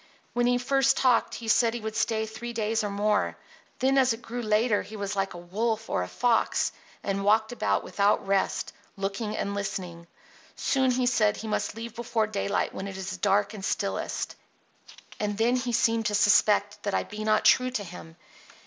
[0.33, 3.37] When he first talked he said he would stay three days or more.
[3.77, 6.71] Then as it grew later he was like a wolf or a fox,
[7.03, 10.07] and walked about without rest, looking and listening.
[10.55, 14.35] Soon he said he must leave before daylight when it is dark and stillest.
[15.19, 18.15] And then he seemed to suspect that I be not true to him.